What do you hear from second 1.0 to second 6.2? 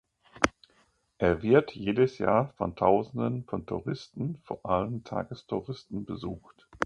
Er wird jedes Jahr von Tausenden von Touristen, vor allem Tagestouristen,